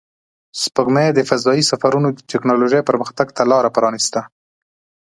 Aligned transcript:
سپوږمۍ 0.61 1.07
د 1.13 1.19
فضایي 1.29 1.63
سفرونو 1.71 2.09
د 2.13 2.19
تکنالوژۍ 2.31 2.81
پرمختګ 2.89 3.27
ته 3.35 3.41
لار 3.51 3.65
پرانیسته 3.75 4.21